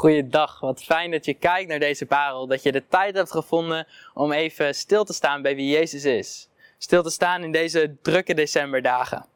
Goeiedag, 0.00 0.60
wat 0.60 0.82
fijn 0.82 1.10
dat 1.10 1.24
je 1.24 1.34
kijkt 1.34 1.68
naar 1.68 1.78
deze 1.78 2.06
parel. 2.06 2.46
Dat 2.46 2.62
je 2.62 2.72
de 2.72 2.86
tijd 2.86 3.14
hebt 3.14 3.30
gevonden 3.30 3.86
om 4.14 4.32
even 4.32 4.74
stil 4.74 5.04
te 5.04 5.12
staan 5.12 5.42
bij 5.42 5.54
wie 5.54 5.70
Jezus 5.70 6.04
is. 6.04 6.48
Stil 6.78 7.02
te 7.02 7.10
staan 7.10 7.42
in 7.42 7.52
deze 7.52 7.96
drukke 8.02 8.34
decemberdagen. 8.34 9.26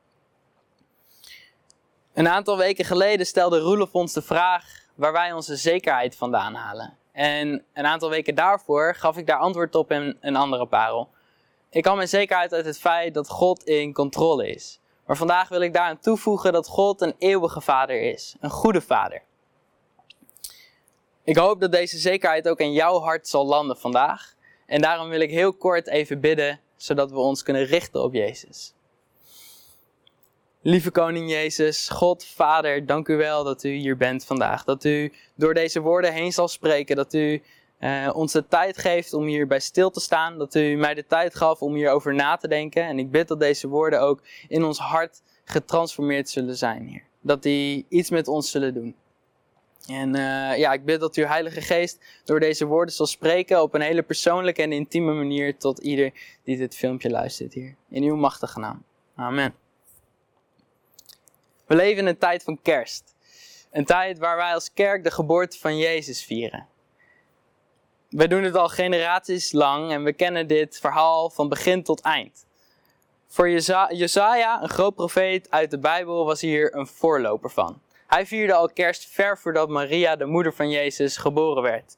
Een 2.14 2.29
aantal 2.29 2.56
weken 2.56 2.85
geleden 2.85 3.27
stelde 3.27 3.58
Roelof 3.58 3.92
ons 3.92 4.12
de 4.12 4.22
vraag 4.22 4.64
waar 4.95 5.12
wij 5.12 5.32
onze 5.32 5.56
zekerheid 5.56 6.16
vandaan 6.16 6.54
halen. 6.54 6.96
En 7.12 7.65
een 7.72 7.87
aantal 7.87 8.10
weken 8.10 8.35
daarvoor 8.35 8.94
gaf 8.94 9.17
ik 9.17 9.26
daar 9.26 9.38
antwoord 9.38 9.74
op 9.74 9.90
in 9.90 10.17
een 10.21 10.37
andere 10.37 10.67
parel. 10.67 11.08
Ik 11.71 11.85
had 11.85 11.96
mijn 11.96 12.08
zekerheid 12.08 12.53
uit 12.53 12.65
het 12.65 12.78
feit 12.78 13.15
dat 13.15 13.28
God 13.28 13.65
in 13.65 13.92
controle 13.92 14.49
is. 14.49 14.81
Maar 15.06 15.17
vandaag 15.17 15.49
wil 15.49 15.60
ik 15.60 15.74
daaraan 15.74 16.01
toevoegen 16.01 16.52
dat 16.52 16.69
God 16.69 17.01
een 17.01 17.15
eeuwige 17.19 17.60
vader 17.60 18.01
is. 18.02 18.37
Een 18.41 18.51
goede 18.51 18.80
vader. 18.80 19.23
Ik 21.25 21.37
hoop 21.37 21.61
dat 21.61 21.73
deze 21.73 21.98
zekerheid 21.98 22.48
ook 22.48 22.61
in 22.61 22.73
jouw 22.73 23.01
hart 23.01 23.29
zal 23.29 23.47
landen 23.47 23.77
vandaag. 23.77 24.35
En 24.67 24.80
daarom 24.80 25.09
wil 25.09 25.21
ik 25.21 25.31
heel 25.31 25.53
kort 25.53 25.89
even 25.89 26.21
bidden, 26.21 26.61
zodat 26.77 27.11
we 27.11 27.19
ons 27.19 27.43
kunnen 27.43 27.65
richten 27.65 28.03
op 28.03 28.15
Jezus. 28.15 28.75
Lieve 30.61 30.91
Koning 30.91 31.31
Jezus, 31.31 31.89
God, 31.89 32.25
Vader, 32.25 32.87
dank 32.87 33.09
u 33.09 33.17
wel 33.17 33.45
dat 33.45 33.65
u 33.65 33.71
hier 33.71 33.97
bent 33.97 34.25
vandaag. 34.25 34.65
Dat 34.65 34.84
u 34.84 35.12
door 35.34 35.55
deze 35.55 35.81
woorden 35.81 36.12
heen 36.12 36.33
zal 36.33 36.48
spreken. 36.48 36.97
Dat 36.97 37.15
u 37.15 37.43
uh, 37.81 38.11
ons 38.15 38.33
de 38.33 38.47
tijd 38.48 38.79
geeft 38.79 39.12
om 39.12 39.27
hierbij 39.27 39.61
stil 39.61 39.91
te 39.91 40.01
staan. 40.01 40.39
Dat 40.39 40.55
u 40.55 40.77
mij 40.77 40.95
de 40.95 41.06
tijd 41.06 41.34
gaf 41.34 41.62
om 41.62 41.75
hierover 41.75 42.15
na 42.15 42.37
te 42.37 42.48
denken. 42.48 42.83
En 42.83 42.98
ik 42.98 43.11
bid 43.11 43.29
dat 43.29 43.41
deze 43.41 43.69
woorden 43.69 44.01
ook 44.01 44.23
in 44.48 44.65
ons 44.65 44.79
hart 44.79 45.23
getransformeerd 45.45 46.29
zullen 46.29 46.56
zijn, 46.56 46.87
Heer. 46.87 47.03
Dat 47.20 47.43
die 47.43 47.87
iets 47.89 48.11
met 48.11 48.29
ons 48.29 48.51
zullen 48.51 48.75
doen. 48.75 48.95
En 49.88 50.16
uh, 50.16 50.59
ja, 50.59 50.73
ik 50.73 50.84
bid 50.84 51.01
dat 51.01 51.15
uw 51.15 51.27
Heilige 51.27 51.61
Geest 51.61 51.98
door 52.25 52.41
deze 52.41 52.65
woorden 52.65 52.95
zal 52.95 53.06
spreken 53.06 53.62
op 53.62 53.75
een 53.75 53.80
hele 53.80 54.02
persoonlijke 54.02 54.62
en 54.62 54.72
intieme 54.72 55.12
manier 55.12 55.59
tot 55.59 55.78
ieder 55.78 56.12
die 56.42 56.56
dit 56.56 56.77
filmpje 56.77 57.11
luistert 57.11 57.55
hier. 57.55 57.75
In 57.89 58.03
uw 58.03 58.17
machtige 58.17 58.59
naam. 58.59 58.84
Amen. 59.17 59.55
We 61.67 61.75
leven 61.75 61.98
in 61.98 62.06
een 62.06 62.19
tijd 62.19 62.42
van 62.42 62.62
kerst. 62.62 63.14
Een 63.70 63.84
tijd 63.84 64.19
waar 64.19 64.36
wij 64.36 64.55
als 64.55 64.72
kerk 64.72 65.05
de 65.05 65.11
geboorte 65.11 65.59
van 65.59 65.78
Jezus 65.78 66.25
vieren. 66.25 66.66
We 68.09 68.28
doen 68.28 68.42
het 68.42 68.55
al 68.55 68.69
generaties 68.69 69.53
lang 69.53 69.91
en 69.91 70.05
we 70.05 70.12
kennen 70.12 70.47
dit 70.47 70.78
verhaal 70.78 71.31
van 71.31 71.48
begin 71.48 71.83
tot 71.83 72.00
eind. 72.00 72.47
Voor 73.27 73.50
Jesaja, 73.91 74.62
een 74.62 74.69
groot 74.69 74.94
profeet 74.94 75.50
uit 75.50 75.70
de 75.70 75.78
Bijbel, 75.78 76.25
was 76.25 76.41
hier 76.41 76.75
een 76.75 76.87
voorloper 76.87 77.50
van. 77.50 77.81
Hij 78.15 78.27
vierde 78.27 78.55
al 78.55 78.69
kerst 78.69 79.07
ver 79.07 79.39
voordat 79.39 79.69
Maria, 79.69 80.17
de 80.17 80.25
moeder 80.25 80.55
van 80.55 80.70
Jezus, 80.70 81.17
geboren 81.17 81.62
werd. 81.62 81.97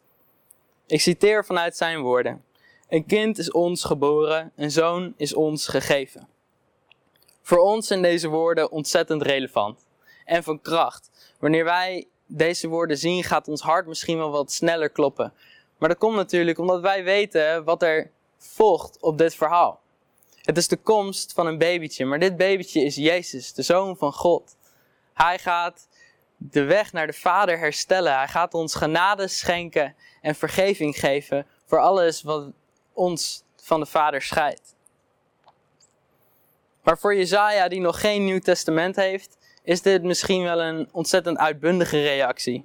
Ik 0.87 1.01
citeer 1.01 1.45
vanuit 1.45 1.77
zijn 1.77 2.01
woorden. 2.01 2.45
Een 2.89 3.07
kind 3.07 3.39
is 3.39 3.51
ons 3.51 3.85
geboren, 3.85 4.53
een 4.57 4.71
zoon 4.71 5.15
is 5.17 5.35
ons 5.35 5.69
gegeven. 5.69 6.29
Voor 7.43 7.59
ons 7.59 7.87
zijn 7.87 8.03
deze 8.03 8.29
woorden 8.29 8.71
ontzettend 8.71 9.23
relevant 9.23 9.87
en 10.25 10.43
van 10.43 10.61
kracht. 10.61 11.11
Wanneer 11.39 11.65
wij 11.65 12.07
deze 12.27 12.69
woorden 12.69 12.99
zien, 12.99 13.25
gaat 13.25 13.49
ons 13.49 13.61
hart 13.61 13.87
misschien 13.87 14.19
wel 14.19 14.31
wat 14.31 14.53
sneller 14.53 14.91
kloppen. 14.91 15.33
Maar 15.79 15.89
dat 15.89 15.99
komt 15.99 16.17
natuurlijk 16.17 16.59
omdat 16.59 16.81
wij 16.81 17.05
weten 17.05 17.65
wat 17.65 17.83
er 17.83 18.11
volgt 18.39 19.01
op 19.01 19.19
dit 19.19 19.35
verhaal. 19.35 19.81
Het 20.43 20.57
is 20.57 20.69
de 20.69 20.77
komst 20.77 21.33
van 21.33 21.47
een 21.47 21.59
babytje, 21.59 22.05
maar 22.05 22.19
dit 22.19 22.37
babytje 22.37 22.85
is 22.85 22.95
Jezus, 22.95 23.53
de 23.53 23.63
Zoon 23.63 23.97
van 23.97 24.13
God. 24.13 24.57
Hij 25.13 25.39
gaat 25.39 25.89
de 26.37 26.65
weg 26.65 26.93
naar 26.93 27.07
de 27.07 27.13
Vader 27.13 27.59
herstellen. 27.59 28.17
Hij 28.17 28.29
gaat 28.29 28.55
ons 28.55 28.75
genade 28.75 29.29
schenken 29.29 29.97
en 30.21 30.35
vergeving 30.35 30.99
geven 30.99 31.47
voor 31.67 31.81
alles 31.81 32.23
wat 32.23 32.51
ons 32.93 33.43
van 33.57 33.81
de 33.81 33.87
Vader 33.87 34.23
scheidt. 34.23 34.75
Maar 36.83 36.99
voor 36.99 37.15
Jezaja, 37.15 37.69
die 37.69 37.81
nog 37.81 38.01
geen 38.01 38.25
Nieuw 38.25 38.39
Testament 38.39 38.97
heeft, 38.97 39.39
is 39.63 39.83
dit 39.83 40.03
misschien 40.03 40.43
wel 40.43 40.63
een 40.63 40.89
ontzettend 40.93 41.39
uitbundige 41.39 42.03
reactie. 42.03 42.65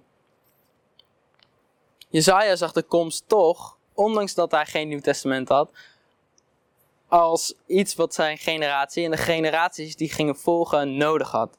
Jezaja 2.10 2.56
zag 2.56 2.72
de 2.72 2.84
komst 2.84 3.24
toch, 3.28 3.78
ondanks 3.94 4.34
dat 4.34 4.52
hij 4.52 4.66
geen 4.66 4.88
Nieuw 4.88 5.00
Testament 5.00 5.48
had, 5.48 5.72
als 7.08 7.54
iets 7.68 7.96
wat 7.96 8.14
zijn 8.14 8.38
generatie 8.38 9.06
en 9.06 9.12
de 9.12 9.18
generaties 9.18 9.96
die 9.96 10.10
gingen 10.10 10.36
volgen 10.36 10.98
nodig 10.98 11.32
had. 11.32 11.58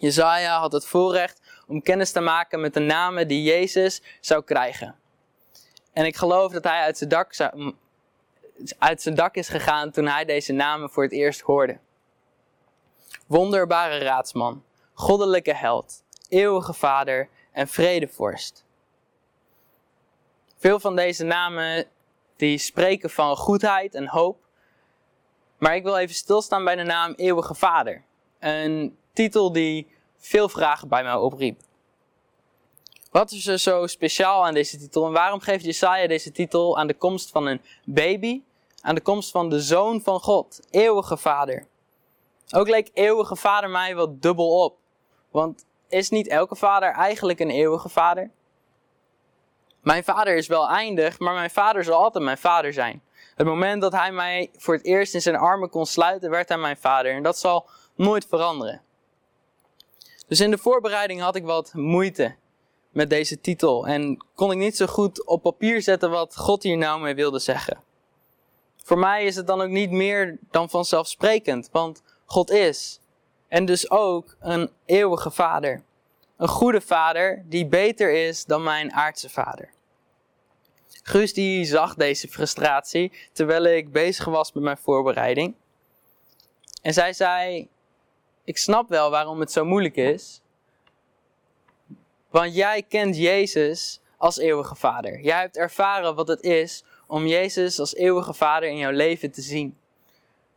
Jezaja 0.00 0.58
had 0.58 0.72
het 0.72 0.86
voorrecht 0.86 1.40
om 1.66 1.82
kennis 1.82 2.12
te 2.12 2.20
maken 2.20 2.60
met 2.60 2.74
de 2.74 2.80
namen 2.80 3.28
die 3.28 3.42
Jezus 3.42 4.02
zou 4.20 4.44
krijgen. 4.44 4.96
En 5.92 6.04
ik 6.04 6.16
geloof 6.16 6.52
dat 6.52 6.64
hij 6.64 6.80
uit 6.80 6.98
zijn 6.98 7.10
dak, 7.10 7.32
zou, 7.32 7.74
uit 8.78 9.02
zijn 9.02 9.14
dak 9.14 9.34
is 9.34 9.48
gegaan 9.48 9.90
toen 9.90 10.06
hij 10.06 10.24
deze 10.24 10.52
namen 10.52 10.90
voor 10.90 11.02
het 11.02 11.12
eerst 11.12 11.40
hoorde. 11.40 11.78
Wonderbare 13.26 13.98
raadsman, 13.98 14.64
goddelijke 14.92 15.54
held, 15.54 16.02
eeuwige 16.28 16.72
vader 16.72 17.28
en 17.52 17.68
vredevorst. 17.68 18.64
Veel 20.56 20.80
van 20.80 20.96
deze 20.96 21.24
namen 21.24 21.86
die 22.36 22.58
spreken 22.58 23.10
van 23.10 23.36
goedheid 23.36 23.94
en 23.94 24.08
hoop. 24.08 24.38
Maar 25.58 25.74
ik 25.74 25.82
wil 25.82 25.96
even 25.96 26.14
stilstaan 26.14 26.64
bij 26.64 26.76
de 26.76 26.82
naam 26.82 27.12
eeuwige 27.12 27.54
vader. 27.54 28.04
Een 28.38 28.98
titel 29.12 29.52
die 29.52 29.86
veel 30.18 30.48
vragen 30.48 30.88
bij 30.88 31.02
mij 31.02 31.14
opriep. 31.14 31.60
Wat 33.10 33.30
is 33.30 33.46
er 33.46 33.58
zo 33.58 33.86
speciaal 33.86 34.46
aan 34.46 34.54
deze 34.54 34.78
titel 34.78 35.06
en 35.06 35.12
waarom 35.12 35.40
geeft 35.40 35.64
Jesaja 35.64 36.06
deze 36.06 36.32
titel 36.32 36.78
aan 36.78 36.86
de 36.86 36.94
komst 36.94 37.30
van 37.30 37.46
een 37.46 37.60
baby, 37.84 38.42
aan 38.82 38.94
de 38.94 39.00
komst 39.00 39.30
van 39.30 39.48
de 39.48 39.60
Zoon 39.60 40.00
van 40.00 40.20
God, 40.20 40.60
eeuwige 40.70 41.16
Vader? 41.16 41.66
Ook 42.50 42.68
leek 42.68 42.90
eeuwige 42.94 43.36
Vader 43.36 43.70
mij 43.70 43.94
wat 43.94 44.22
dubbel 44.22 44.64
op, 44.64 44.76
want 45.30 45.64
is 45.88 46.10
niet 46.10 46.28
elke 46.28 46.56
vader 46.56 46.92
eigenlijk 46.92 47.40
een 47.40 47.50
eeuwige 47.50 47.88
vader? 47.88 48.30
Mijn 49.80 50.04
vader 50.04 50.36
is 50.36 50.46
wel 50.46 50.68
eindig, 50.68 51.18
maar 51.18 51.34
mijn 51.34 51.50
vader 51.50 51.84
zal 51.84 52.02
altijd 52.02 52.24
mijn 52.24 52.38
vader 52.38 52.72
zijn. 52.72 53.02
Het 53.34 53.46
moment 53.46 53.82
dat 53.82 53.92
hij 53.92 54.12
mij 54.12 54.50
voor 54.56 54.74
het 54.74 54.84
eerst 54.84 55.14
in 55.14 55.22
zijn 55.22 55.36
armen 55.36 55.70
kon 55.70 55.86
sluiten, 55.86 56.30
werd 56.30 56.48
hij 56.48 56.58
mijn 56.58 56.76
vader 56.76 57.12
en 57.12 57.22
dat 57.22 57.38
zal 57.38 57.68
nooit 57.94 58.26
veranderen. 58.26 58.82
Dus 60.30 60.40
in 60.40 60.50
de 60.50 60.58
voorbereiding 60.58 61.20
had 61.20 61.36
ik 61.36 61.44
wat 61.44 61.74
moeite 61.74 62.34
met 62.90 63.10
deze 63.10 63.40
titel 63.40 63.86
en 63.86 64.24
kon 64.34 64.50
ik 64.50 64.58
niet 64.58 64.76
zo 64.76 64.86
goed 64.86 65.26
op 65.26 65.42
papier 65.42 65.82
zetten 65.82 66.10
wat 66.10 66.36
God 66.36 66.62
hier 66.62 66.76
nou 66.76 67.00
mee 67.00 67.14
wilde 67.14 67.38
zeggen. 67.38 67.82
Voor 68.76 68.98
mij 68.98 69.24
is 69.24 69.36
het 69.36 69.46
dan 69.46 69.60
ook 69.60 69.68
niet 69.68 69.90
meer 69.90 70.38
dan 70.50 70.70
vanzelfsprekend, 70.70 71.68
want 71.72 72.02
God 72.24 72.50
is 72.50 73.00
en 73.48 73.64
dus 73.64 73.90
ook 73.90 74.36
een 74.40 74.70
eeuwige 74.84 75.30
vader. 75.30 75.82
Een 76.36 76.48
goede 76.48 76.80
vader 76.80 77.44
die 77.46 77.66
beter 77.66 78.12
is 78.12 78.44
dan 78.44 78.62
mijn 78.62 78.92
aardse 78.92 79.30
vader. 79.30 79.70
Guus 81.02 81.34
die 81.34 81.64
zag 81.64 81.94
deze 81.94 82.28
frustratie 82.28 83.12
terwijl 83.32 83.64
ik 83.64 83.92
bezig 83.92 84.24
was 84.24 84.52
met 84.52 84.62
mijn 84.62 84.78
voorbereiding. 84.78 85.54
En 86.82 86.92
zij 86.92 87.12
zei, 87.12 87.68
ik 88.50 88.58
snap 88.58 88.88
wel 88.88 89.10
waarom 89.10 89.40
het 89.40 89.52
zo 89.52 89.64
moeilijk 89.64 89.96
is. 89.96 90.40
Want 92.30 92.54
jij 92.54 92.82
kent 92.82 93.16
Jezus 93.16 94.00
als 94.16 94.38
eeuwige 94.38 94.74
vader. 94.74 95.20
Jij 95.20 95.40
hebt 95.40 95.56
ervaren 95.56 96.14
wat 96.14 96.28
het 96.28 96.42
is 96.42 96.84
om 97.06 97.26
Jezus 97.26 97.78
als 97.78 97.94
eeuwige 97.94 98.34
vader 98.34 98.68
in 98.68 98.76
jouw 98.76 98.90
leven 98.90 99.30
te 99.30 99.40
zien. 99.40 99.78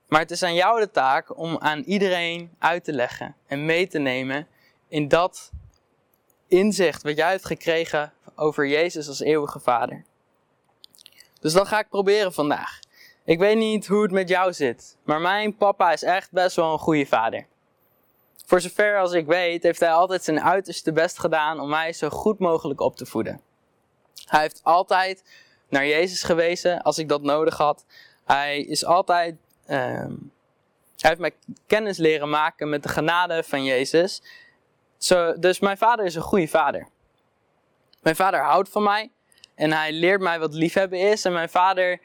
Maar 0.07 0.19
het 0.19 0.31
is 0.31 0.43
aan 0.43 0.53
jou 0.53 0.79
de 0.79 0.91
taak 0.91 1.37
om 1.37 1.57
aan 1.59 1.79
iedereen 1.79 2.51
uit 2.59 2.83
te 2.83 2.93
leggen 2.93 3.35
en 3.47 3.65
mee 3.65 3.87
te 3.87 3.99
nemen 3.99 4.47
in 4.87 5.07
dat 5.07 5.51
inzicht 6.47 7.03
wat 7.03 7.17
jij 7.17 7.29
hebt 7.29 7.45
gekregen 7.45 8.13
over 8.35 8.67
Jezus 8.67 9.07
als 9.07 9.19
eeuwige 9.19 9.59
vader. 9.59 10.05
Dus 11.39 11.53
dat 11.53 11.67
ga 11.67 11.79
ik 11.79 11.89
proberen 11.89 12.33
vandaag. 12.33 12.79
Ik 13.25 13.39
weet 13.39 13.57
niet 13.57 13.87
hoe 13.87 14.01
het 14.01 14.11
met 14.11 14.29
jou 14.29 14.53
zit, 14.53 14.97
maar 15.03 15.21
mijn 15.21 15.55
papa 15.55 15.91
is 15.91 16.03
echt 16.03 16.31
best 16.31 16.55
wel 16.55 16.73
een 16.73 16.79
goede 16.79 17.05
vader. 17.05 17.51
Voor 18.45 18.61
zover 18.61 18.99
als 18.99 19.11
ik 19.11 19.25
weet, 19.25 19.63
heeft 19.63 19.79
hij 19.79 19.91
altijd 19.91 20.23
zijn 20.23 20.41
uiterste 20.41 20.91
best 20.91 21.19
gedaan 21.19 21.59
om 21.59 21.69
mij 21.69 21.93
zo 21.93 22.09
goed 22.09 22.39
mogelijk 22.39 22.79
op 22.79 22.95
te 22.95 23.05
voeden. 23.05 23.41
Hij 24.25 24.41
heeft 24.41 24.59
altijd 24.63 25.23
naar 25.69 25.87
Jezus 25.87 26.23
gewezen 26.23 26.81
als 26.81 26.97
ik 26.97 27.09
dat 27.09 27.21
nodig 27.21 27.57
had. 27.57 27.85
Hij 28.25 28.59
is 28.59 28.85
altijd. 28.85 29.35
Uh, 29.67 30.05
hij 30.97 31.11
heeft 31.11 31.19
mij 31.19 31.33
kennis 31.67 31.97
leren 31.97 32.29
maken 32.29 32.69
met 32.69 32.83
de 32.83 32.89
genade 32.89 33.43
van 33.43 33.63
Jezus. 33.63 34.21
Zo, 34.97 35.39
dus 35.39 35.59
mijn 35.59 35.77
vader 35.77 36.05
is 36.05 36.15
een 36.15 36.21
goede 36.21 36.47
vader. 36.47 36.87
Mijn 38.01 38.15
vader 38.15 38.43
houdt 38.43 38.69
van 38.69 38.83
mij 38.83 39.11
en 39.55 39.71
hij 39.71 39.91
leert 39.91 40.21
mij 40.21 40.39
wat 40.39 40.53
liefhebben 40.53 40.99
is. 40.99 41.25
En 41.25 41.33
mijn 41.33 41.49
vader 41.49 41.99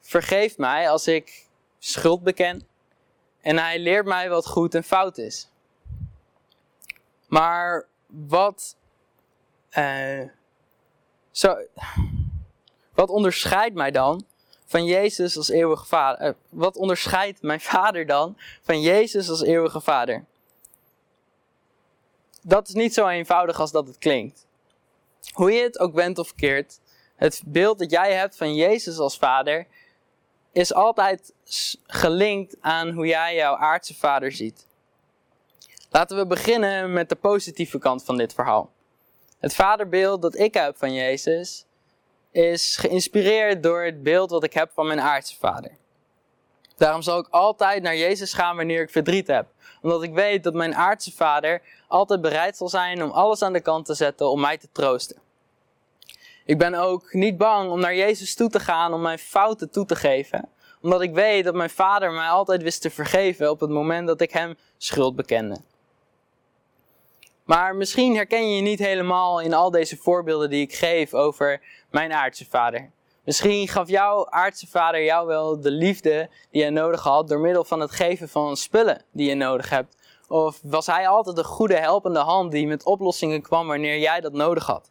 vergeeft 0.00 0.58
mij 0.58 0.90
als 0.90 1.06
ik 1.06 1.46
schuld 1.78 2.22
beken. 2.22 2.66
En 3.40 3.58
hij 3.58 3.78
leert 3.78 4.06
mij 4.06 4.28
wat 4.28 4.46
goed 4.46 4.74
en 4.74 4.84
fout 4.84 5.18
is. 5.18 5.48
Maar 7.34 7.86
wat 8.06 8.76
Uh, 9.78 10.28
zo, 11.30 11.56
wat 12.94 13.08
onderscheidt 13.08 13.74
mij 13.74 13.90
dan 13.90 14.26
van 14.66 14.84
Jezus 14.84 15.36
als 15.36 15.48
eeuwige 15.48 15.84
vader? 15.86 16.28
Uh, 16.28 16.34
wat 16.48 16.76
onderscheidt 16.76 17.42
mijn 17.42 17.60
vader 17.60 18.06
dan 18.06 18.38
van 18.62 18.80
Jezus 18.80 19.28
als 19.28 19.42
eeuwige 19.42 19.80
vader? 19.80 20.24
Dat 22.42 22.68
is 22.68 22.74
niet 22.74 22.94
zo 22.94 23.08
eenvoudig 23.08 23.60
als 23.60 23.72
dat 23.72 23.86
het 23.86 23.98
klinkt. 23.98 24.46
Hoe 25.32 25.52
je 25.52 25.62
het 25.62 25.78
ook 25.78 25.94
bent 25.94 26.18
of 26.18 26.34
keert, 26.34 26.80
het 27.16 27.42
beeld 27.46 27.78
dat 27.78 27.90
jij 27.90 28.14
hebt 28.14 28.36
van 28.36 28.54
Jezus 28.54 28.98
als 28.98 29.18
vader 29.18 29.66
is 30.52 30.74
altijd 30.74 31.32
gelinkt 31.86 32.56
aan 32.60 32.90
hoe 32.90 33.06
jij 33.06 33.34
jouw 33.34 33.56
aardse 33.56 33.94
vader 33.94 34.32
ziet. 34.32 34.66
Laten 35.94 36.16
we 36.16 36.26
beginnen 36.26 36.92
met 36.92 37.08
de 37.08 37.14
positieve 37.14 37.78
kant 37.78 38.04
van 38.04 38.16
dit 38.16 38.34
verhaal. 38.34 38.70
Het 39.38 39.54
vaderbeeld 39.54 40.22
dat 40.22 40.38
ik 40.38 40.54
heb 40.54 40.76
van 40.76 40.92
Jezus 40.92 41.66
is 42.30 42.76
geïnspireerd 42.76 43.62
door 43.62 43.82
het 43.82 44.02
beeld 44.02 44.30
wat 44.30 44.44
ik 44.44 44.52
heb 44.52 44.70
van 44.72 44.86
mijn 44.86 45.00
aardse 45.00 45.36
vader. 45.36 45.70
Daarom 46.76 47.02
zal 47.02 47.18
ik 47.18 47.26
altijd 47.30 47.82
naar 47.82 47.96
Jezus 47.96 48.32
gaan 48.32 48.56
wanneer 48.56 48.82
ik 48.82 48.90
verdriet 48.90 49.26
heb. 49.26 49.46
Omdat 49.82 50.02
ik 50.02 50.12
weet 50.12 50.44
dat 50.44 50.54
mijn 50.54 50.74
aardse 50.74 51.12
vader 51.12 51.62
altijd 51.88 52.20
bereid 52.20 52.56
zal 52.56 52.68
zijn 52.68 53.02
om 53.02 53.10
alles 53.10 53.42
aan 53.42 53.52
de 53.52 53.60
kant 53.60 53.86
te 53.86 53.94
zetten 53.94 54.30
om 54.30 54.40
mij 54.40 54.58
te 54.58 54.68
troosten. 54.72 55.16
Ik 56.44 56.58
ben 56.58 56.74
ook 56.74 57.12
niet 57.12 57.36
bang 57.36 57.70
om 57.70 57.80
naar 57.80 57.94
Jezus 57.94 58.34
toe 58.34 58.48
te 58.48 58.60
gaan 58.60 58.92
om 58.92 59.00
mijn 59.00 59.18
fouten 59.18 59.70
toe 59.70 59.86
te 59.86 59.96
geven. 59.96 60.48
Omdat 60.80 61.00
ik 61.00 61.14
weet 61.14 61.44
dat 61.44 61.54
mijn 61.54 61.70
vader 61.70 62.12
mij 62.12 62.28
altijd 62.28 62.62
wist 62.62 62.82
te 62.82 62.90
vergeven 62.90 63.50
op 63.50 63.60
het 63.60 63.70
moment 63.70 64.06
dat 64.06 64.20
ik 64.20 64.30
hem 64.30 64.56
schuld 64.78 65.16
bekende. 65.16 65.56
Maar 67.44 67.76
misschien 67.76 68.14
herken 68.14 68.48
je 68.48 68.56
je 68.56 68.62
niet 68.62 68.78
helemaal 68.78 69.40
in 69.40 69.54
al 69.54 69.70
deze 69.70 69.96
voorbeelden 69.96 70.50
die 70.50 70.62
ik 70.62 70.74
geef 70.74 71.14
over 71.14 71.62
mijn 71.90 72.12
aardse 72.12 72.46
vader. 72.46 72.90
Misschien 73.24 73.68
gaf 73.68 73.88
jouw 73.88 74.28
aardse 74.30 74.66
vader 74.66 75.04
jou 75.04 75.26
wel 75.26 75.60
de 75.60 75.70
liefde 75.70 76.30
die 76.50 76.64
je 76.64 76.70
nodig 76.70 77.02
had 77.02 77.28
door 77.28 77.40
middel 77.40 77.64
van 77.64 77.80
het 77.80 77.90
geven 77.90 78.28
van 78.28 78.56
spullen 78.56 79.02
die 79.12 79.28
je 79.28 79.34
nodig 79.34 79.70
hebt. 79.70 79.96
Of 80.28 80.60
was 80.62 80.86
hij 80.86 81.08
altijd 81.08 81.36
de 81.36 81.44
goede 81.44 81.76
helpende 81.76 82.18
hand 82.18 82.52
die 82.52 82.66
met 82.66 82.84
oplossingen 82.84 83.42
kwam 83.42 83.66
wanneer 83.66 83.98
jij 83.98 84.20
dat 84.20 84.32
nodig 84.32 84.66
had? 84.66 84.90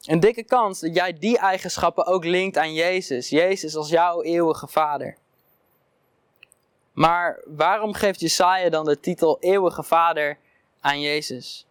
Een 0.00 0.20
dikke 0.20 0.44
kans 0.44 0.80
dat 0.80 0.94
jij 0.94 1.12
die 1.12 1.38
eigenschappen 1.38 2.06
ook 2.06 2.24
linkt 2.24 2.56
aan 2.56 2.72
Jezus. 2.72 3.28
Jezus 3.28 3.76
als 3.76 3.88
jouw 3.88 4.22
eeuwige 4.22 4.66
vader. 4.66 5.16
Maar 6.92 7.40
waarom 7.46 7.92
geeft 7.92 8.20
Jesaja 8.20 8.68
dan 8.68 8.84
de 8.84 9.00
titel 9.00 9.36
eeuwige 9.40 9.82
vader 9.82 10.38
aan 10.80 11.00
Jezus? 11.00 11.66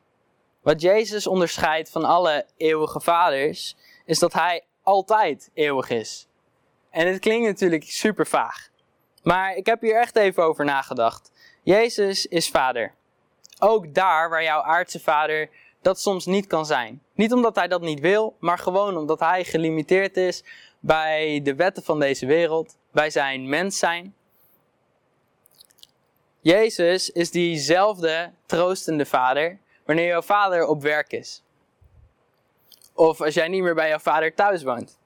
Wat 0.62 0.82
Jezus 0.82 1.28
onderscheidt 1.28 1.90
van 1.90 2.04
alle 2.04 2.46
eeuwige 2.58 3.00
vaders, 3.00 3.76
is 4.06 4.20
dat 4.20 4.34
hij 4.34 4.64
altijd 4.84 5.50
eeuwig 5.54 5.90
is. 5.90 6.28
En 6.90 7.08
het 7.08 7.20
klinkt 7.20 7.48
natuurlijk 7.48 7.84
super 7.84 8.28
vaag. 8.28 8.70
Maar 9.24 9.56
ik 9.56 9.66
heb 9.66 9.82
hier 9.82 10.00
echt 10.00 10.16
even 10.16 10.44
over 10.44 10.66
nagedacht. 10.66 11.32
Jezus 11.64 12.26
is 12.26 12.50
vader. 12.50 12.94
Ook 13.60 13.94
daar 13.94 14.30
waar 14.30 14.44
jouw 14.44 14.62
aardse 14.62 15.00
vader 15.00 15.50
dat 15.82 16.00
soms 16.00 16.26
niet 16.26 16.48
kan 16.48 16.66
zijn. 16.66 17.04
Niet 17.14 17.34
omdat 17.34 17.56
hij 17.56 17.68
dat 17.68 17.82
niet 17.82 18.00
wil, 18.00 18.36
maar 18.40 18.58
gewoon 18.58 18.98
omdat 18.98 19.20
hij 19.20 19.44
gelimiteerd 19.44 20.18
is 20.18 20.44
bij 20.80 21.42
de 21.44 21.56
wetten 21.56 21.84
van 21.84 22.00
deze 22.00 22.26
wereld, 22.26 22.78
bij 22.92 23.10
zijn 23.10 23.50
mens 23.50 23.80
zijn. 23.80 24.16
Jezus 26.42 27.10
is 27.10 27.32
diezelfde 27.32 28.32
troostende 28.46 29.06
vader 29.06 29.60
wanneer 29.86 30.08
jouw 30.08 30.22
vader 30.22 30.66
op 30.66 30.82
werk 30.82 31.12
is. 31.12 31.44
Of 32.94 33.22
als 33.22 33.34
jij 33.34 33.48
niet 33.48 33.64
meer 33.64 33.76
bij 33.76 33.90
jouw 33.90 34.00
vader 34.00 34.34
thuis 34.34 34.64
woont. 34.64 34.98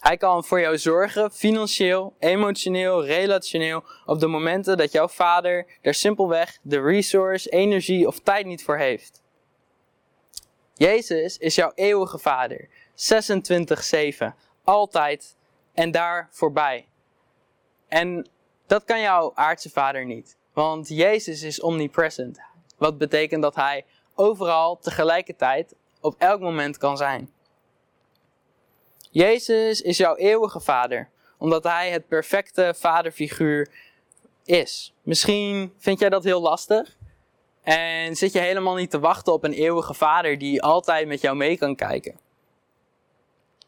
Hij 0.00 0.16
kan 0.16 0.44
voor 0.44 0.60
jou 0.60 0.78
zorgen, 0.78 1.30
financieel, 1.32 2.14
emotioneel, 2.18 3.04
relationeel, 3.04 3.84
op 4.06 4.20
de 4.20 4.26
momenten 4.26 4.76
dat 4.76 4.92
jouw 4.92 5.08
vader 5.08 5.66
er 5.80 5.94
simpelweg 5.94 6.58
de 6.62 6.80
resource, 6.80 7.48
energie 7.48 8.06
of 8.06 8.20
tijd 8.20 8.46
niet 8.46 8.64
voor 8.64 8.76
heeft. 8.76 9.22
Jezus 10.74 11.38
is 11.38 11.54
jouw 11.54 11.72
eeuwige 11.74 12.18
vader, 12.18 12.68
26-7, 12.68 14.26
altijd 14.64 15.36
en 15.74 15.90
daar 15.90 16.28
voorbij. 16.30 16.88
En 17.88 18.28
dat 18.70 18.84
kan 18.84 19.00
jouw 19.00 19.32
aardse 19.34 19.70
vader 19.70 20.04
niet, 20.04 20.36
want 20.52 20.88
Jezus 20.88 21.42
is 21.42 21.60
omnipresent. 21.60 22.40
Wat 22.78 22.98
betekent 22.98 23.42
dat 23.42 23.54
hij 23.54 23.84
overal 24.14 24.78
tegelijkertijd 24.78 25.74
op 26.00 26.14
elk 26.18 26.40
moment 26.40 26.78
kan 26.78 26.96
zijn. 26.96 27.30
Jezus 29.10 29.80
is 29.80 29.96
jouw 29.96 30.16
eeuwige 30.16 30.60
vader, 30.60 31.10
omdat 31.38 31.64
hij 31.64 31.90
het 31.90 32.08
perfecte 32.08 32.74
vaderfiguur 32.76 33.68
is. 34.44 34.94
Misschien 35.02 35.72
vind 35.78 35.98
jij 35.98 36.08
dat 36.08 36.24
heel 36.24 36.40
lastig 36.40 36.96
en 37.62 38.16
zit 38.16 38.32
je 38.32 38.40
helemaal 38.40 38.74
niet 38.74 38.90
te 38.90 39.00
wachten 39.00 39.32
op 39.32 39.44
een 39.44 39.52
eeuwige 39.52 39.94
vader 39.94 40.38
die 40.38 40.62
altijd 40.62 41.08
met 41.08 41.20
jou 41.20 41.36
mee 41.36 41.58
kan 41.58 41.76
kijken. 41.76 42.18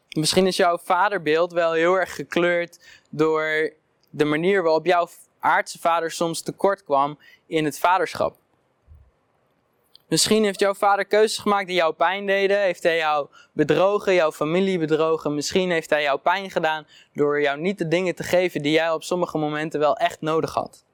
Misschien 0.09 0.47
is 0.47 0.57
jouw 0.57 0.77
vaderbeeld 0.77 1.51
wel 1.51 1.71
heel 1.71 1.95
erg 1.95 2.15
gekleurd 2.15 2.79
door 3.09 3.73
de 4.15 4.25
manier 4.25 4.63
waarop 4.63 4.85
jouw 4.85 5.07
aardse 5.39 5.79
vader 5.79 6.11
soms 6.11 6.41
tekort 6.41 6.83
kwam 6.83 7.19
in 7.47 7.65
het 7.65 7.79
vaderschap. 7.79 8.35
Misschien 10.07 10.43
heeft 10.43 10.59
jouw 10.59 10.73
vader 10.73 11.05
keuzes 11.05 11.37
gemaakt 11.37 11.67
die 11.67 11.75
jou 11.75 11.93
pijn 11.93 12.25
deden. 12.25 12.61
Heeft 12.61 12.83
hij 12.83 12.97
jou 12.97 13.27
bedrogen, 13.51 14.13
jouw 14.13 14.31
familie 14.31 14.79
bedrogen. 14.79 15.35
Misschien 15.35 15.71
heeft 15.71 15.89
hij 15.89 16.01
jou 16.01 16.19
pijn 16.19 16.51
gedaan 16.51 16.87
door 17.13 17.41
jou 17.41 17.59
niet 17.59 17.77
de 17.77 17.87
dingen 17.87 18.15
te 18.15 18.23
geven 18.23 18.61
die 18.61 18.71
jij 18.71 18.91
op 18.91 19.03
sommige 19.03 19.37
momenten 19.37 19.79
wel 19.79 19.97
echt 19.97 20.21
nodig 20.21 20.53
had. 20.53 20.85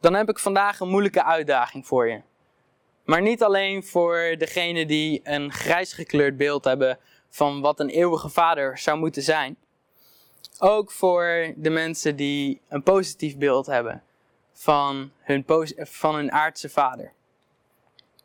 Dan 0.00 0.14
heb 0.14 0.28
ik 0.28 0.38
vandaag 0.38 0.80
een 0.80 0.88
moeilijke 0.88 1.24
uitdaging 1.24 1.86
voor 1.86 2.08
je. 2.08 2.20
Maar 3.04 3.22
niet 3.22 3.42
alleen 3.42 3.84
voor 3.84 4.34
degenen 4.38 4.86
die 4.86 5.20
een 5.24 5.52
grijs 5.52 5.92
gekleurd 5.92 6.36
beeld 6.36 6.64
hebben 6.64 6.98
van 7.28 7.60
wat 7.60 7.80
een 7.80 7.88
eeuwige 7.88 8.28
vader 8.28 8.78
zou 8.78 8.98
moeten 8.98 9.22
zijn. 9.22 9.56
Ook 10.60 10.90
voor 10.90 11.52
de 11.56 11.70
mensen 11.70 12.16
die 12.16 12.60
een 12.68 12.82
positief 12.82 13.36
beeld 13.36 13.66
hebben 13.66 14.02
van 14.52 15.10
hun, 15.18 15.44
van 15.76 16.14
hun 16.14 16.32
aardse 16.32 16.68
vader. 16.68 17.12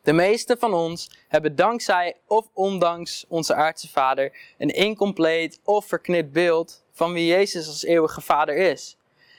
De 0.02 0.12
meeste 0.12 0.56
van 0.58 0.74
ons 0.74 1.10
hebben 1.28 1.56
dankzij 1.56 2.16
of 2.26 2.48
ondanks 2.52 3.24
onze 3.28 3.54
aardse 3.54 3.88
vader 3.88 4.32
een 4.58 4.68
incompleet 4.68 5.60
of 5.64 5.86
verknipt 5.86 6.32
beeld 6.32 6.84
van 6.92 7.12
wie 7.12 7.26
Jezus 7.26 7.66
als 7.66 7.84
eeuwige 7.84 8.20
vader 8.20 8.56
is. 8.56 8.96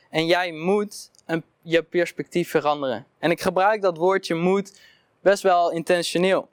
En 0.09 0.25
jij 0.25 0.51
moet 0.51 1.11
een, 1.25 1.43
je 1.61 1.83
perspectief 1.83 2.49
veranderen. 2.49 3.05
En 3.19 3.31
ik 3.31 3.41
gebruik 3.41 3.81
dat 3.81 3.97
woordje 3.97 4.35
moet 4.35 4.79
best 5.21 5.43
wel 5.43 5.71
intentioneel. 5.71 6.49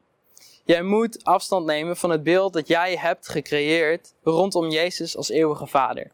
Jij 0.65 0.83
moet 0.83 1.25
afstand 1.25 1.67
nemen 1.67 1.97
van 1.97 2.11
het 2.11 2.23
beeld 2.23 2.53
dat 2.53 2.69
jij 2.69 2.97
hebt 2.97 3.29
gecreëerd 3.29 4.15
rondom 4.23 4.71
Jezus 4.71 5.17
als 5.17 5.29
eeuwige 5.29 5.67
vader. 5.67 6.11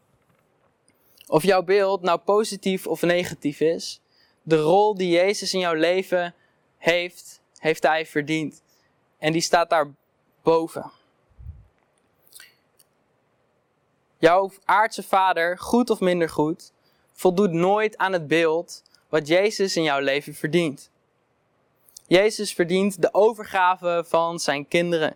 Of 1.31 1.43
jouw 1.43 1.63
beeld 1.63 2.01
nou 2.01 2.19
positief 2.19 2.87
of 2.87 3.01
negatief 3.01 3.59
is, 3.59 4.01
de 4.41 4.61
rol 4.61 4.95
die 4.95 5.09
Jezus 5.09 5.53
in 5.53 5.59
jouw 5.59 5.73
leven 5.73 6.33
heeft, 6.77 7.41
heeft 7.57 7.83
hij 7.83 8.05
verdiend. 8.05 8.61
En 9.17 9.31
die 9.31 9.41
staat 9.41 9.69
daar 9.69 9.87
boven. 10.43 10.91
Jouw 14.17 14.51
aardse 14.65 15.03
vader, 15.03 15.57
goed 15.59 15.89
of 15.89 15.99
minder 15.99 16.29
goed, 16.29 16.71
voldoet 17.13 17.51
nooit 17.51 17.97
aan 17.97 18.13
het 18.13 18.27
beeld 18.27 18.83
wat 19.09 19.27
Jezus 19.27 19.75
in 19.75 19.83
jouw 19.83 19.99
leven 19.99 20.33
verdient. 20.33 20.89
Jezus 22.07 22.53
verdient 22.53 23.01
de 23.01 23.13
overgave 23.13 24.03
van 24.07 24.39
zijn 24.39 24.67
kinderen. 24.67 25.15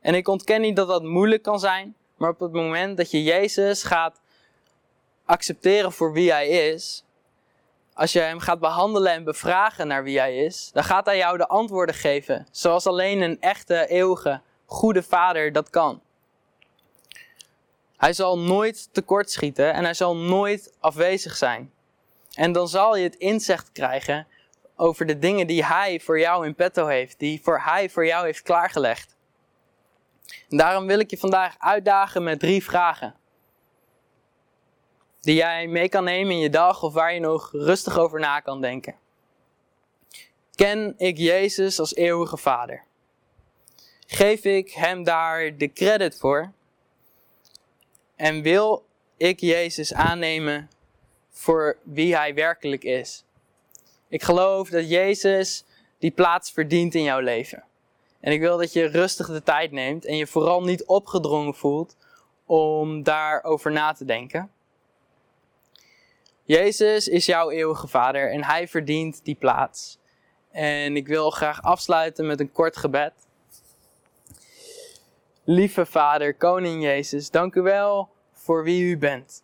En 0.00 0.14
ik 0.14 0.28
ontken 0.28 0.60
niet 0.60 0.76
dat 0.76 0.88
dat 0.88 1.02
moeilijk 1.02 1.42
kan 1.42 1.60
zijn, 1.60 1.94
maar 2.16 2.30
op 2.30 2.40
het 2.40 2.52
moment 2.52 2.96
dat 2.96 3.10
je 3.10 3.22
Jezus 3.22 3.82
gaat 3.82 4.20
accepteren 5.30 5.92
voor 5.92 6.12
wie 6.12 6.32
hij 6.32 6.48
is, 6.48 7.04
als 7.94 8.12
je 8.12 8.20
hem 8.20 8.40
gaat 8.40 8.60
behandelen 8.60 9.12
en 9.12 9.24
bevragen 9.24 9.86
naar 9.86 10.02
wie 10.04 10.18
hij 10.18 10.44
is, 10.44 10.70
dan 10.72 10.84
gaat 10.84 11.06
hij 11.06 11.16
jou 11.16 11.36
de 11.36 11.48
antwoorden 11.48 11.94
geven, 11.94 12.46
zoals 12.50 12.86
alleen 12.86 13.20
een 13.20 13.40
echte, 13.40 13.86
eeuwige, 13.86 14.40
goede 14.66 15.02
vader 15.02 15.52
dat 15.52 15.70
kan. 15.70 16.02
Hij 17.96 18.12
zal 18.12 18.38
nooit 18.38 18.88
tekortschieten 18.92 19.72
en 19.72 19.84
hij 19.84 19.94
zal 19.94 20.16
nooit 20.16 20.72
afwezig 20.80 21.36
zijn. 21.36 21.72
En 22.34 22.52
dan 22.52 22.68
zal 22.68 22.96
je 22.96 23.02
het 23.02 23.14
inzicht 23.14 23.72
krijgen 23.72 24.26
over 24.76 25.06
de 25.06 25.18
dingen 25.18 25.46
die 25.46 25.64
hij 25.64 26.00
voor 26.00 26.18
jou 26.18 26.46
in 26.46 26.54
petto 26.54 26.86
heeft, 26.86 27.18
die 27.18 27.40
voor 27.42 27.60
hij 27.60 27.90
voor 27.90 28.06
jou 28.06 28.24
heeft 28.24 28.42
klaargelegd. 28.42 29.16
Daarom 30.48 30.86
wil 30.86 30.98
ik 30.98 31.10
je 31.10 31.18
vandaag 31.18 31.54
uitdagen 31.58 32.22
met 32.22 32.38
drie 32.38 32.64
vragen 32.64 33.19
die 35.20 35.34
jij 35.34 35.66
mee 35.66 35.88
kan 35.88 36.04
nemen 36.04 36.32
in 36.32 36.38
je 36.38 36.50
dag 36.50 36.82
of 36.82 36.92
waar 36.92 37.14
je 37.14 37.20
nog 37.20 37.50
rustig 37.52 37.98
over 37.98 38.20
na 38.20 38.40
kan 38.40 38.60
denken. 38.60 38.94
Ken 40.54 40.94
ik 40.96 41.18
Jezus 41.18 41.78
als 41.78 41.94
eeuwige 41.94 42.36
Vader? 42.36 42.84
Geef 44.06 44.44
ik 44.44 44.70
Hem 44.70 45.04
daar 45.04 45.56
de 45.56 45.72
credit 45.72 46.18
voor? 46.18 46.52
En 48.16 48.42
wil 48.42 48.84
ik 49.16 49.40
Jezus 49.40 49.94
aannemen 49.94 50.70
voor 51.30 51.76
wie 51.82 52.16
Hij 52.16 52.34
werkelijk 52.34 52.84
is? 52.84 53.24
Ik 54.08 54.22
geloof 54.22 54.68
dat 54.68 54.90
Jezus 54.90 55.64
die 55.98 56.10
plaats 56.10 56.50
verdient 56.50 56.94
in 56.94 57.02
jouw 57.02 57.20
leven. 57.20 57.64
En 58.20 58.32
ik 58.32 58.40
wil 58.40 58.56
dat 58.56 58.72
je 58.72 58.86
rustig 58.86 59.26
de 59.26 59.42
tijd 59.42 59.72
neemt 59.72 60.04
en 60.04 60.16
je 60.16 60.26
vooral 60.26 60.62
niet 60.62 60.84
opgedrongen 60.84 61.54
voelt 61.54 61.96
om 62.46 63.02
daarover 63.02 63.72
na 63.72 63.92
te 63.92 64.04
denken. 64.04 64.50
Jezus 66.50 67.08
is 67.08 67.26
jouw 67.26 67.50
eeuwige 67.50 67.88
Vader 67.88 68.30
en 68.30 68.44
Hij 68.44 68.68
verdient 68.68 69.24
die 69.24 69.34
plaats. 69.34 69.98
En 70.50 70.96
ik 70.96 71.06
wil 71.06 71.30
graag 71.30 71.62
afsluiten 71.62 72.26
met 72.26 72.40
een 72.40 72.52
kort 72.52 72.76
gebed. 72.76 73.12
Lieve 75.44 75.86
Vader, 75.86 76.34
Koning 76.34 76.82
Jezus, 76.82 77.30
dank 77.30 77.54
u 77.54 77.62
wel 77.62 78.08
voor 78.32 78.64
wie 78.64 78.82
u 78.82 78.98
bent. 78.98 79.42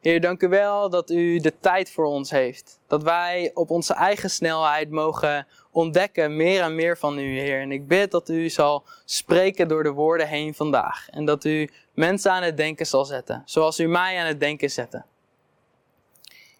Heer, 0.00 0.20
dank 0.20 0.42
u 0.42 0.48
wel 0.48 0.90
dat 0.90 1.10
u 1.10 1.38
de 1.38 1.58
tijd 1.60 1.90
voor 1.90 2.06
ons 2.06 2.30
heeft. 2.30 2.80
Dat 2.86 3.02
wij 3.02 3.50
op 3.54 3.70
onze 3.70 3.94
eigen 3.94 4.30
snelheid 4.30 4.90
mogen 4.90 5.46
ontdekken 5.70 6.36
meer 6.36 6.62
en 6.62 6.74
meer 6.74 6.98
van 6.98 7.18
u, 7.18 7.38
Heer. 7.38 7.60
En 7.60 7.72
ik 7.72 7.86
bid 7.86 8.10
dat 8.10 8.28
u 8.28 8.48
zal 8.48 8.84
spreken 9.04 9.68
door 9.68 9.82
de 9.82 9.92
woorden 9.92 10.28
heen 10.28 10.54
vandaag. 10.54 11.08
En 11.10 11.24
dat 11.24 11.44
u 11.44 11.68
mensen 11.94 12.32
aan 12.32 12.42
het 12.42 12.56
denken 12.56 12.86
zal 12.86 13.04
zetten, 13.04 13.42
zoals 13.44 13.80
u 13.80 13.86
mij 13.86 14.18
aan 14.18 14.26
het 14.26 14.40
denken 14.40 14.70
zette. 14.70 15.04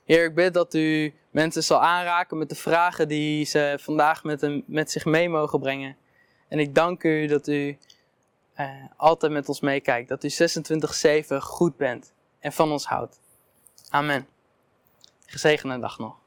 Heer, 0.08 0.24
ik 0.24 0.34
bid 0.34 0.54
dat 0.54 0.74
u 0.74 1.14
mensen 1.30 1.64
zal 1.64 1.82
aanraken 1.82 2.38
met 2.38 2.48
de 2.48 2.54
vragen 2.54 3.08
die 3.08 3.44
ze 3.44 3.78
vandaag 3.80 4.24
met, 4.24 4.62
met 4.66 4.90
zich 4.90 5.04
mee 5.04 5.28
mogen 5.28 5.60
brengen. 5.60 5.96
En 6.48 6.58
ik 6.58 6.74
dank 6.74 7.02
u 7.02 7.26
dat 7.26 7.48
u 7.48 7.78
eh, 8.54 8.70
altijd 8.96 9.32
met 9.32 9.48
ons 9.48 9.60
meekijkt. 9.60 10.08
Dat 10.08 10.24
u 10.24 10.30
26-7 11.32 11.36
goed 11.36 11.76
bent 11.76 12.12
en 12.38 12.52
van 12.52 12.72
ons 12.72 12.84
houdt. 12.84 13.20
Amen. 13.88 14.26
Gezegende 15.26 15.78
dag 15.78 15.98
nog. 15.98 16.17